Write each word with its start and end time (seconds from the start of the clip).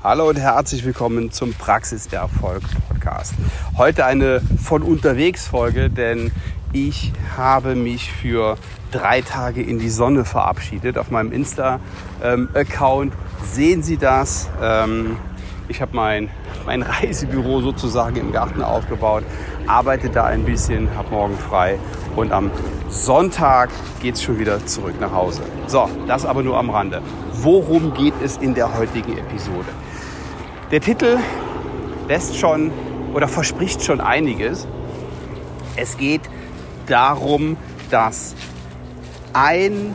Hallo 0.00 0.28
und 0.28 0.38
herzlich 0.38 0.84
willkommen 0.84 1.32
zum 1.32 1.54
Praxiserfolg 1.54 2.62
Podcast. 2.86 3.34
Heute 3.76 4.04
eine 4.04 4.40
von 4.62 4.82
unterwegs 4.82 5.48
Folge, 5.48 5.90
denn 5.90 6.30
ich 6.72 7.12
habe 7.36 7.74
mich 7.74 8.12
für 8.12 8.58
drei 8.92 9.22
Tage 9.22 9.60
in 9.60 9.80
die 9.80 9.90
Sonne 9.90 10.24
verabschiedet. 10.24 10.98
Auf 10.98 11.10
meinem 11.10 11.32
Insta-Account 11.32 13.12
sehen 13.42 13.82
Sie 13.82 13.96
das. 13.96 14.48
Ähm, 14.62 15.16
ich 15.66 15.82
habe 15.82 15.96
mein, 15.96 16.30
mein 16.64 16.82
Reisebüro 16.84 17.60
sozusagen 17.60 18.18
im 18.18 18.30
Garten 18.30 18.62
aufgebaut, 18.62 19.24
arbeite 19.66 20.10
da 20.10 20.26
ein 20.26 20.44
bisschen, 20.44 20.94
habe 20.96 21.10
morgen 21.10 21.36
frei 21.36 21.76
und 22.14 22.30
am 22.30 22.52
Sonntag 22.88 23.70
geht 24.00 24.14
es 24.14 24.22
schon 24.22 24.38
wieder 24.38 24.64
zurück 24.64 24.94
nach 25.00 25.12
Hause. 25.12 25.42
So, 25.66 25.90
das 26.06 26.24
aber 26.24 26.44
nur 26.44 26.56
am 26.56 26.70
Rande. 26.70 27.02
Worum 27.32 27.94
geht 27.94 28.14
es 28.22 28.36
in 28.36 28.54
der 28.54 28.78
heutigen 28.78 29.18
Episode? 29.18 29.66
Der 30.70 30.82
Titel 30.82 31.16
lässt 32.08 32.36
schon 32.36 32.70
oder 33.14 33.26
verspricht 33.26 33.82
schon 33.82 34.02
einiges. 34.02 34.66
Es 35.76 35.96
geht 35.96 36.20
darum, 36.86 37.56
dass 37.90 38.34
ein 39.32 39.94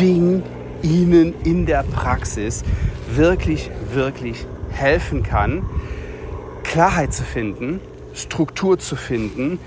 Ding 0.00 0.44
Ihnen 0.80 1.34
in 1.44 1.66
der 1.66 1.82
Praxis 1.82 2.64
wirklich, 3.10 3.70
wirklich 3.92 4.46
helfen 4.70 5.22
kann, 5.22 5.62
Klarheit 6.62 7.12
zu 7.12 7.22
finden, 7.22 7.78
Struktur 8.14 8.78
zu 8.78 8.96
finden, 8.96 9.58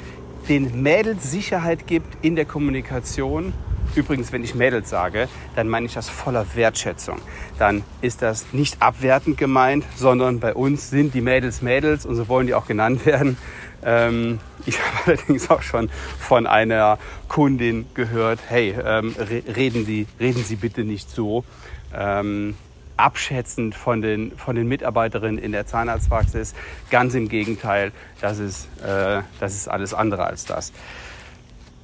den 0.49 0.81
Mädels 0.81 1.29
Sicherheit 1.29 1.85
gibt 1.85 2.25
in 2.25 2.35
der 2.35 2.45
Kommunikation 2.45 3.53
Übrigens, 3.95 4.31
wenn 4.33 4.43
ich 4.43 4.55
Mädels 4.55 4.89
sage, 4.89 5.29
dann 5.55 5.69
meine 5.69 5.85
ich 5.85 5.93
das 5.93 6.09
voller 6.09 6.45
Wertschätzung. 6.55 7.19
Dann 7.57 7.83
ist 8.01 8.21
das 8.21 8.51
nicht 8.51 8.81
abwertend 8.81 9.37
gemeint, 9.37 9.85
sondern 9.95 10.39
bei 10.39 10.53
uns 10.53 10.89
sind 10.89 11.13
die 11.13 11.21
Mädels 11.21 11.61
Mädels 11.61 12.05
und 12.05 12.15
so 12.15 12.27
wollen 12.27 12.47
die 12.47 12.53
auch 12.53 12.67
genannt 12.67 13.05
werden. 13.05 13.37
Ähm, 13.83 14.39
ich 14.65 14.79
habe 14.81 14.97
allerdings 15.05 15.49
auch 15.49 15.61
schon 15.61 15.89
von 16.19 16.45
einer 16.45 16.97
Kundin 17.29 17.85
gehört, 17.93 18.39
hey, 18.49 18.75
ähm, 18.83 19.15
reden, 19.17 19.85
Sie, 19.85 20.07
reden 20.19 20.43
Sie 20.43 20.57
bitte 20.57 20.83
nicht 20.83 21.09
so. 21.09 21.45
Ähm, 21.93 22.55
abschätzend 22.97 23.75
von 23.75 24.01
den, 24.01 24.31
von 24.37 24.55
den 24.55 24.67
Mitarbeiterinnen 24.67 25.37
in 25.37 25.51
der 25.51 25.65
Zahnarztpraxis. 25.65 26.53
Ganz 26.89 27.13
im 27.13 27.29
Gegenteil, 27.29 27.91
das 28.21 28.39
ist, 28.39 28.67
äh, 28.81 29.21
das 29.39 29.53
ist 29.53 29.67
alles 29.67 29.93
andere 29.93 30.25
als 30.25 30.45
das. 30.45 30.71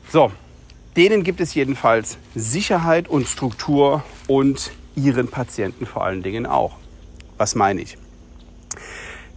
So, 0.10 0.32
Denen 0.98 1.24
gibt 1.24 1.40
es 1.40 1.54
jedenfalls 1.54 2.18
Sicherheit 2.36 3.08
und 3.08 3.26
Struktur 3.26 4.04
und 4.28 4.72
ihren 4.96 5.30
Patienten 5.30 5.86
vor 5.86 6.04
allen 6.04 6.22
Dingen 6.22 6.46
auch. 6.46 6.76
Was 7.38 7.56
meine 7.56 7.82
ich? 7.82 7.98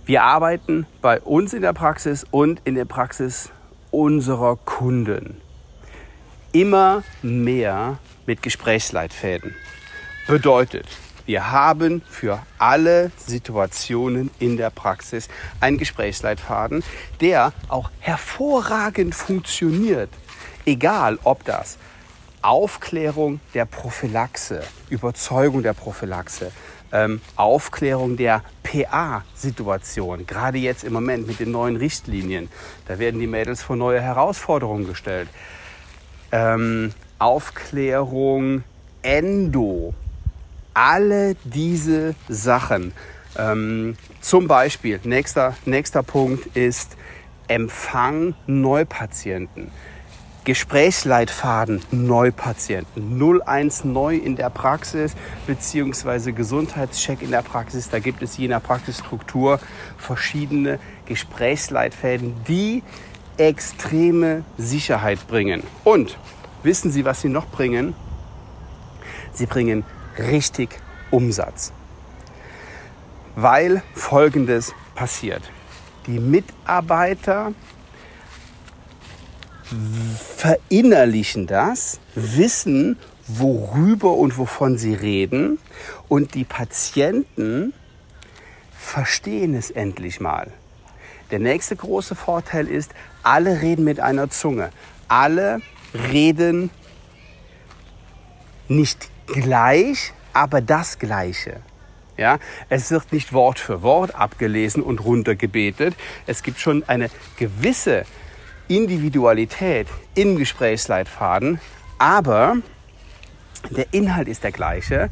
Wir 0.05 0.24
arbeiten 0.24 0.84
bei 1.00 1.20
uns 1.20 1.55
in 1.55 1.62
der 1.62 1.72
Praxis 1.72 2.27
und 2.30 2.61
in 2.64 2.74
der 2.74 2.86
Praxis 2.86 3.50
unserer 3.92 4.56
Kunden 4.56 5.41
immer 6.50 7.05
mehr 7.22 7.98
mit 8.27 8.42
Gesprächsleitfäden. 8.42 9.55
Bedeutet, 10.27 10.86
wir 11.24 11.52
haben 11.52 12.02
für 12.11 12.42
alle 12.58 13.12
Situationen 13.16 14.30
in 14.41 14.56
der 14.56 14.70
Praxis 14.70 15.28
einen 15.61 15.78
Gesprächsleitfaden, 15.78 16.83
der 17.20 17.52
auch 17.68 17.91
hervorragend 18.00 19.14
funktioniert 19.14 20.11
Egal, 20.67 21.19
ob 21.25 21.45
das 21.45 21.79
Aufklärung 22.41 23.41
der 23.55 23.65
Prophylaxe, 23.65 24.62
Überzeugung 24.91 25.62
der 25.62 25.73
Prophylaxe, 25.73 26.53
ähm, 26.93 27.20
Aufklärung 27.37 28.17
der 28.17 28.43
PA-Situation, 28.62 30.27
gerade 30.27 30.59
jetzt 30.59 30.85
im 30.85 30.92
Moment 30.92 31.27
mit 31.27 31.41
den 31.41 31.51
neuen 31.51 31.77
Richtlinien, 31.77 32.51
da 32.87 32.98
werden 32.98 33.20
die 33.20 33.27
Mädels 33.27 33.62
vor 33.62 33.77
neue 33.77 34.01
Herausforderungen 34.01 34.87
gestellt. 34.87 35.29
Ähm, 36.33 36.92
Aufklärung 37.19 38.64
Endo, 39.03 39.95
alle 40.73 41.36
diese 41.45 42.14
Sachen. 42.29 42.92
Ähm, 43.36 43.97
zum 44.20 44.48
Beispiel, 44.48 45.01
nächster, 45.05 45.57
nächster 45.64 46.03
Punkt 46.03 46.57
ist 46.57 46.97
Empfang 47.48 48.35
Neupatienten. 48.47 49.70
Gesprächsleitfaden 50.44 51.80
Neupatienten, 51.90 53.18
01 53.18 53.84
neu 53.84 54.14
in 54.14 54.36
der 54.36 54.50
Praxis 54.50 55.14
beziehungsweise 55.46 56.34
Gesundheitscheck 56.34 57.22
in 57.22 57.30
der 57.30 57.40
Praxis. 57.40 57.88
Da 57.88 57.98
gibt 57.98 58.22
es 58.22 58.36
je 58.36 58.48
nach 58.48 58.62
Praxisstruktur 58.62 59.58
verschiedene 59.96 60.78
Gesprächsleitfäden, 61.06 62.34
die 62.46 62.82
extreme 63.38 64.44
Sicherheit 64.58 65.27
bringen. 65.27 65.62
Und 65.82 66.18
wissen 66.62 66.90
Sie, 66.92 67.06
was 67.06 67.22
sie 67.22 67.30
noch 67.30 67.46
bringen? 67.46 67.94
Sie 69.32 69.46
bringen 69.46 69.84
richtig 70.18 70.78
Umsatz. 71.11 71.72
Weil 73.34 73.82
Folgendes 73.94 74.74
passiert. 74.94 75.50
Die 76.06 76.18
Mitarbeiter 76.18 77.52
verinnerlichen 80.36 81.47
das, 81.47 82.01
wissen, 82.14 82.98
worüber 83.27 84.14
und 84.14 84.36
wovon 84.36 84.77
sie 84.77 84.95
reden 84.95 85.58
und 86.08 86.35
die 86.35 86.45
Patienten 86.45 87.73
verstehen 88.79 89.55
es 89.55 89.70
endlich 89.70 90.20
mal. 90.20 90.53
Der 91.30 91.39
nächste 91.39 91.74
große 91.74 92.14
Vorteil 92.14 92.69
ist, 92.69 92.92
alle 93.23 93.63
reden 93.63 93.85
mit 93.85 93.98
einer 93.98 94.29
Zunge. 94.29 94.70
Alle 95.08 95.61
reden 96.13 96.70
nicht 98.69 99.08
gleich, 99.27 100.13
aber 100.33 100.61
das 100.61 100.98
Gleiche. 100.98 101.61
Ja, 102.17 102.39
es 102.69 102.91
wird 102.91 103.13
nicht 103.13 103.33
Wort 103.33 103.58
für 103.58 103.83
Wort 103.83 104.14
abgelesen 104.14 104.83
und 104.83 105.01
runtergebetet. 105.01 105.95
Es 106.27 106.42
gibt 106.42 106.61
schon 106.61 106.85
eine 106.86 107.11
gewisse 107.39 108.05
Individualität 108.69 109.86
im 110.14 110.36
Gesprächsleitfaden, 110.36 111.61
aber 111.98 112.57
der 113.70 113.86
Inhalt 113.92 114.29
ist 114.29 114.45
der 114.45 114.52
gleiche, 114.52 115.11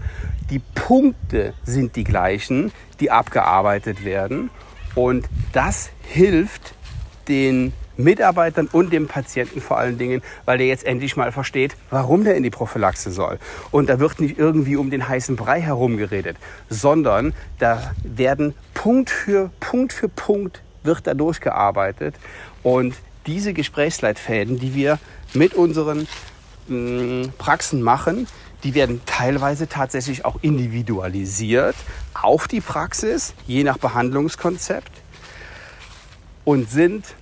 die 0.50 0.60
Punkte 0.74 1.54
sind 1.64 1.96
die 1.96 2.04
gleichen, 2.04 2.72
die 3.00 3.10
abgearbeitet 3.10 4.04
werden 4.04 4.50
und 4.94 5.28
das 5.52 5.90
hilft 6.02 6.74
den 7.28 7.72
Mitarbeitern 7.96 8.68
und 8.72 8.92
dem 8.92 9.06
Patienten 9.06 9.60
vor 9.60 9.78
allen 9.78 9.98
Dingen, 9.98 10.22
weil 10.44 10.58
der 10.58 10.66
jetzt 10.66 10.84
endlich 10.84 11.16
mal 11.16 11.32
versteht, 11.32 11.76
warum 11.90 12.24
der 12.24 12.36
in 12.36 12.42
die 12.42 12.50
Prophylaxe 12.50 13.10
soll. 13.10 13.38
Und 13.70 13.88
da 13.88 14.00
wird 14.00 14.20
nicht 14.20 14.38
irgendwie 14.38 14.76
um 14.76 14.90
den 14.90 15.08
heißen 15.08 15.36
Brei 15.36 15.60
herumgeredet, 15.60 16.36
sondern 16.68 17.34
da 17.58 17.92
werden 18.02 18.54
Punkt 18.74 19.10
für 19.10 19.50
Punkt 19.60 19.92
für 19.92 20.08
Punkt 20.08 20.62
wird 20.82 21.06
da 21.06 21.14
durchgearbeitet 21.14 22.16
und 22.62 22.94
diese 23.26 23.52
Gesprächsleitfäden, 23.52 24.58
die 24.58 24.74
wir 24.74 24.98
mit 25.34 25.54
unseren 25.54 26.06
mh, 26.68 26.76
mm, 26.76 27.32
Praxen 27.38 27.82
machen, 27.82 28.26
die 28.64 28.74
werden 28.74 29.00
teilweise 29.06 29.68
tatsächlich 29.68 30.24
auch 30.24 30.38
individualisiert 30.42 31.74
auf 32.14 32.46
die 32.46 32.60
Praxis, 32.60 33.34
je 33.46 33.64
nach 33.64 33.78
Behandlungskonzept 33.78 34.92
und 36.44 36.70
sind 36.70 37.14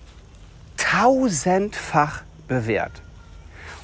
tausendfach 0.77 2.23
bewährt. 2.49 3.03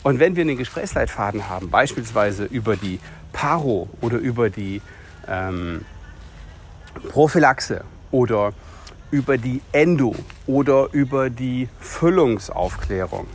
Und 0.03 0.19
wenn 0.19 0.37
wir 0.37 0.43
einen 0.43 0.57
Gesprächsleitfaden 0.57 1.49
haben, 1.49 1.71
beispielsweise 1.71 2.45
über 2.45 2.77
die 2.77 3.01
Paro 3.33 3.89
oder 4.01 4.19
über 4.19 4.51
die 4.51 4.81
ähm, 5.27 5.85
Prophylaxe 7.09 7.85
oder 8.11 8.53
über 9.17 9.39
die 9.39 9.63
Endo 9.73 10.15
oder 10.47 10.89
über 10.93 11.31
die 11.31 11.71
Füllungsaufklärung, 11.81 13.27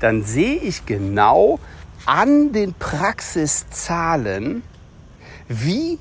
dann 0.00 0.22
sehe 0.22 0.56
ich 0.56 0.86
genau 0.86 1.60
an 2.06 2.54
den 2.54 2.72
Praxiszahlen, 2.72 4.62
wie 5.48 5.98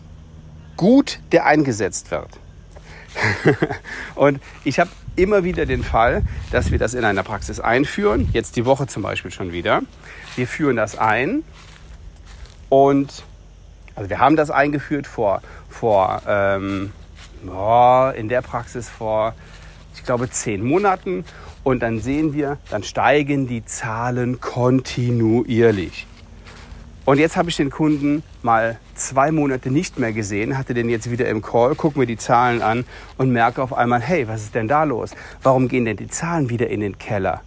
gut 0.78 1.20
der 1.34 1.46
eingesetzt 1.46 2.10
wird. 2.10 2.30
und 4.16 4.40
ich 4.64 4.80
habe 4.80 4.90
immer 5.18 5.44
wieder 5.44 5.66
den 5.66 5.84
Fall, 5.84 6.24
dass 6.52 6.72
wir 6.72 6.80
das 6.80 6.94
in 6.94 7.04
einer 7.04 7.24
Praxis 7.24 7.60
einführen, 7.60 8.30
jetzt 8.32 8.56
die 8.56 8.66
Woche 8.66 8.88
zum 8.88 9.04
Beispiel 9.04 9.32
schon 9.32 9.52
wieder. 9.52 9.82
Wir 10.38 10.48
führen 10.48 10.78
das 10.78 10.98
ein 10.98 11.44
und 12.70 13.26
also 13.96 14.10
wir 14.10 14.20
haben 14.20 14.38
das 14.38 14.52
eingeführt 14.52 15.06
vor, 15.06 15.42
vor 15.70 16.22
ähm, 16.28 16.94
oh, 17.50 18.12
in 18.16 18.30
der 18.30 18.42
Praxis 18.42 18.90
vor, 18.90 19.34
ich 19.96 20.04
glaube, 20.04 20.30
zehn 20.30 20.64
Monaten. 20.64 21.26
Und 21.64 21.82
dann 21.82 22.00
sehen 22.00 22.34
wir, 22.34 22.58
dann 22.70 22.84
steigen 22.84 23.48
die 23.48 23.66
Zahlen 23.66 24.40
kontinuierlich. 24.40 26.06
Und 27.06 27.20
jetzt 27.20 27.38
habe 27.38 27.50
ich 27.50 27.56
den 27.56 27.70
Kunden 27.70 28.24
mal 28.42 28.80
zwei 28.96 29.32
Monate 29.32 29.70
nicht 29.70 30.00
mehr 30.00 30.12
gesehen, 30.12 30.58
hatte 30.58 30.74
den 30.74 30.90
jetzt 30.90 31.12
wieder 31.12 31.28
im 31.28 31.44
Call, 31.44 31.76
gucke 31.76 32.00
mir 32.00 32.08
die 32.08 32.18
Zahlen 32.18 32.64
an 32.64 32.84
und 33.18 33.32
merke 33.32 33.62
auf 33.62 33.74
einmal, 33.74 34.02
hey, 34.02 34.28
was 34.28 34.42
ist 34.42 34.56
denn 34.56 34.68
da 34.68 34.84
los? 34.84 35.12
Warum 35.44 35.68
gehen 35.68 35.86
denn 35.86 35.98
die 35.98 36.08
Zahlen 36.08 36.50
wieder 36.50 36.68
in 36.68 36.80
den 36.80 36.98
Keller? 36.98 37.42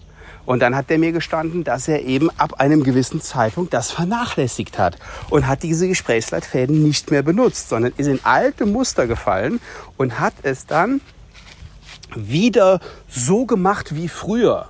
Und 0.49 0.61
dann 0.61 0.75
hat 0.75 0.89
der 0.89 0.99
mir 0.99 1.13
gestanden, 1.13 1.63
dass 1.63 1.89
er 1.89 2.07
eben 2.07 2.31
ab 2.39 2.55
einem 2.59 2.83
gewissen 2.83 3.21
Zeitpunkt 3.21 3.75
das 3.75 3.91
vernachlässigt 3.91 4.79
hat 4.79 4.97
und 5.29 5.47
hat 5.47 5.63
diese 5.63 5.87
Gesprächsleitfäden 5.87 6.83
nicht 6.83 7.11
mehr 7.11 7.23
benutzt, 7.23 7.69
sondern 7.69 7.93
ist 7.99 8.07
in 8.07 8.19
alte 8.23 8.65
Muster 8.65 9.07
gefallen 9.07 9.61
und 9.99 10.19
hat 10.19 10.33
es 10.45 10.65
dann 10.65 11.03
wieder 12.17 12.81
so 13.11 13.45
gemacht 13.45 13.95
wie 13.95 14.09
früher. 14.09 14.69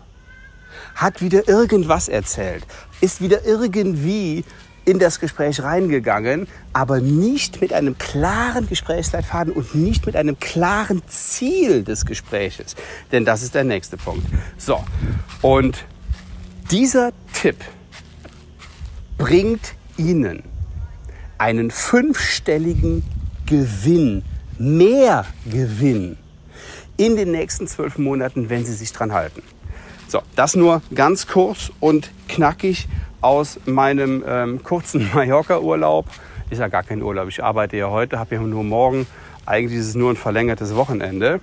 Hat 0.97 1.23
wieder 1.23 1.47
irgendwas 1.47 2.09
erzählt, 2.09 2.67
ist 3.01 3.21
wieder 3.21 3.45
irgendwie 3.45 4.45
in 4.88 4.99
das 4.99 5.20
Gespräch 5.20 5.62
reingegangen, 5.62 6.49
aber 6.73 7.00
nicht 7.00 7.61
mit 7.61 7.75
einem 7.75 7.99
klaren 7.99 8.67
Gesprächsleitfaden 8.67 9.52
und 9.52 9.75
nicht 9.75 10.06
mit 10.06 10.17
einem 10.17 10.40
klaren 10.40 11.02
Ziel 11.08 11.85
des 11.85 12.06
Gespräches. 12.06 12.75
Denn 13.12 13.26
das 13.26 13.43
ist 13.43 13.55
der 13.55 13.64
nächste 13.64 13.99
Punkt. 13.99 14.26
So, 14.56 14.82
und 15.43 15.85
dieser 16.70 17.12
Tipp 17.35 17.56
bringt 19.19 19.75
Ihnen 19.99 20.43
einen 21.37 21.70
fünfstelligen 21.70 23.05
Gewinn, 23.44 24.25
mehr 24.58 25.26
Gewinn 25.44 26.17
in 26.96 27.14
den 27.14 27.31
nächsten 27.31 27.69
zwölf 27.69 27.99
Monaten, 27.99 28.49
wenn 28.49 28.64
Sie 28.64 28.73
sich 28.73 28.91
dran 28.94 29.12
halten. 29.12 29.43
So, 30.08 30.23
das 30.34 30.56
nur 30.56 30.81
ganz 30.94 31.26
kurz 31.26 31.70
und 31.79 32.11
knackig 32.26 32.88
aus 33.20 33.59
meinem 33.67 34.25
ähm, 34.26 34.62
kurzen 34.62 35.11
Mallorca-Urlaub. 35.15 36.06
Ist 36.50 36.59
ja 36.59 36.69
gar 36.69 36.82
kein 36.82 37.03
Urlaub. 37.03 37.29
Ich 37.29 37.43
arbeite 37.43 37.76
ja 37.76 37.91
heute, 37.91 38.19
habe 38.19 38.37
ja 38.37 38.41
nur 38.41 38.65
morgen. 38.65 39.06
Eigentlich 39.44 39.81
ist 39.81 39.88
es 39.88 39.94
nur 39.94 40.11
ein 40.11 40.17
verlängertes 40.17 40.75
Wochenende. 40.75 41.41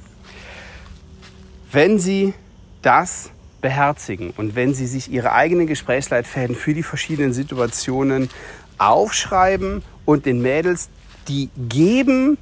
Wenn 1.71 1.99
Sie 1.99 2.33
das 2.81 3.31
beherzigen 3.61 4.31
und 4.37 4.55
wenn 4.55 4.73
Sie 4.73 4.87
sich 4.87 5.11
Ihre 5.11 5.31
eigenen 5.31 5.67
Gesprächsleitfäden 5.67 6.55
für 6.55 6.73
die 6.73 6.83
verschiedenen 6.83 7.33
Situationen 7.33 8.29
aufschreiben 8.77 9.83
und 10.05 10.25
den 10.25 10.41
Mädels 10.41 10.89
die 11.27 11.49
geben 11.57 12.37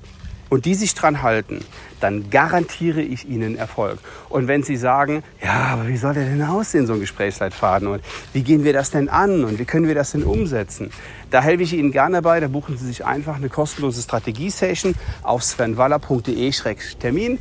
und 0.50 0.66
die 0.66 0.76
sich 0.76 0.94
dran 0.96 1.22
halten, 1.22 1.64
dann 2.00 2.30
garantiere 2.30 3.02
ich 3.02 3.28
Ihnen 3.28 3.56
Erfolg. 3.56 4.00
Und 4.30 4.48
wenn 4.48 4.64
Sie 4.64 4.76
sagen, 4.76 5.24
ja, 5.44 5.68
aber 5.72 5.88
wie 5.88 5.98
soll 5.98 6.14
der 6.14 6.26
denn 6.26 6.42
aussehen, 6.42 6.86
so 6.86 6.94
ein 6.94 7.00
Gesprächsleitfaden? 7.00 7.88
Und 7.88 8.04
wie 8.34 8.44
gehen 8.44 8.64
wir 8.64 8.74
das 8.74 8.92
denn 8.92 9.10
an? 9.10 9.44
Und 9.44 9.60
wie 9.60 9.66
können 9.66 9.88
wir 9.88 9.96
das 9.96 10.12
denn 10.12 10.24
umsetzen? 10.24 10.92
Da 11.32 11.42
helfe 11.42 11.64
ich 11.64 11.74
Ihnen 11.74 11.92
gerne 11.92 12.22
bei. 12.22 12.40
Da 12.40 12.48
buchen 12.48 12.78
Sie 12.78 12.86
sich 12.86 13.06
einfach 13.06 13.38
eine 13.38 13.50
kostenlose 13.50 14.02
Strategie-Session 14.02 14.96
auf 15.24 15.44
svenwaller.de-termin. 15.44 17.40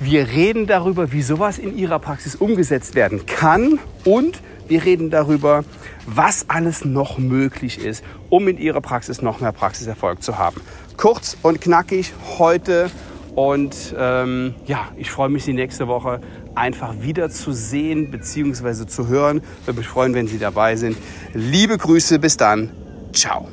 Wir 0.00 0.28
reden 0.28 0.66
darüber, 0.66 1.12
wie 1.12 1.22
sowas 1.22 1.58
in 1.58 1.76
Ihrer 1.78 1.98
Praxis 1.98 2.34
umgesetzt 2.34 2.94
werden 2.94 3.26
kann 3.26 3.78
und 4.04 4.40
wir 4.66 4.84
reden 4.84 5.10
darüber, 5.10 5.64
was 6.06 6.48
alles 6.48 6.84
noch 6.84 7.18
möglich 7.18 7.78
ist, 7.78 8.04
um 8.28 8.48
in 8.48 8.58
Ihrer 8.58 8.80
Praxis 8.80 9.22
noch 9.22 9.40
mehr 9.40 9.52
Praxiserfolg 9.52 10.22
zu 10.22 10.38
haben. 10.38 10.60
Kurz 10.96 11.36
und 11.42 11.60
knackig 11.60 12.12
heute 12.38 12.90
und 13.34 13.94
ähm, 13.98 14.54
ja, 14.66 14.88
ich 14.96 15.10
freue 15.10 15.28
mich, 15.28 15.44
Sie 15.44 15.52
nächste 15.52 15.88
Woche 15.88 16.20
einfach 16.54 16.94
wieder 17.00 17.30
zu 17.30 17.52
sehen 17.52 18.10
bzw. 18.10 18.86
zu 18.86 19.08
hören. 19.08 19.42
Würde 19.64 19.78
mich 19.78 19.88
freuen, 19.88 20.14
wenn 20.14 20.28
Sie 20.28 20.38
dabei 20.38 20.76
sind. 20.76 20.96
Liebe 21.32 21.76
Grüße, 21.76 22.18
bis 22.18 22.36
dann. 22.36 22.70
Ciao. 23.12 23.48